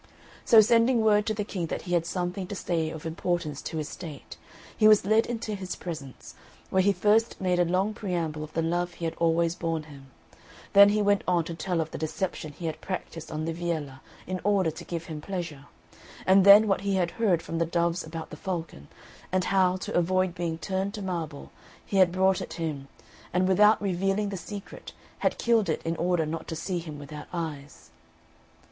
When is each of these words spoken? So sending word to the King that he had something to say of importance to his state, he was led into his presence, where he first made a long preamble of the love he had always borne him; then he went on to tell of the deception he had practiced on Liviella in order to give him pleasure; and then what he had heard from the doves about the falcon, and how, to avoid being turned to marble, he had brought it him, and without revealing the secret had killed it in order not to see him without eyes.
So 0.43 0.61
sending 0.61 1.01
word 1.01 1.27
to 1.27 1.33
the 1.35 1.43
King 1.43 1.67
that 1.67 1.83
he 1.83 1.93
had 1.93 2.07
something 2.07 2.47
to 2.47 2.55
say 2.55 2.89
of 2.89 3.05
importance 3.05 3.61
to 3.61 3.77
his 3.77 3.87
state, 3.89 4.35
he 4.75 4.87
was 4.87 5.05
led 5.05 5.27
into 5.27 5.53
his 5.53 5.75
presence, 5.75 6.33
where 6.71 6.81
he 6.81 6.91
first 6.91 7.39
made 7.39 7.59
a 7.59 7.65
long 7.65 7.93
preamble 7.93 8.43
of 8.43 8.51
the 8.53 8.63
love 8.63 8.93
he 8.95 9.05
had 9.05 9.13
always 9.19 9.53
borne 9.53 9.83
him; 9.83 10.07
then 10.73 10.89
he 10.89 11.03
went 11.03 11.23
on 11.27 11.43
to 11.43 11.53
tell 11.53 11.79
of 11.79 11.91
the 11.91 11.99
deception 11.99 12.51
he 12.53 12.65
had 12.65 12.81
practiced 12.81 13.31
on 13.31 13.45
Liviella 13.45 14.01
in 14.25 14.41
order 14.43 14.71
to 14.71 14.83
give 14.83 15.05
him 15.05 15.21
pleasure; 15.21 15.65
and 16.25 16.45
then 16.45 16.67
what 16.67 16.81
he 16.81 16.95
had 16.95 17.11
heard 17.11 17.43
from 17.43 17.59
the 17.59 17.65
doves 17.67 18.03
about 18.03 18.31
the 18.31 18.35
falcon, 18.35 18.87
and 19.31 19.43
how, 19.43 19.75
to 19.75 19.93
avoid 19.93 20.33
being 20.33 20.57
turned 20.57 20.95
to 20.95 21.03
marble, 21.03 21.51
he 21.85 21.97
had 21.97 22.11
brought 22.11 22.41
it 22.41 22.53
him, 22.53 22.87
and 23.31 23.47
without 23.47 23.79
revealing 23.79 24.29
the 24.29 24.35
secret 24.35 24.93
had 25.19 25.37
killed 25.37 25.69
it 25.69 25.83
in 25.85 25.95
order 25.97 26.25
not 26.25 26.47
to 26.47 26.55
see 26.55 26.79
him 26.79 26.97
without 26.97 27.27
eyes. 27.31 27.91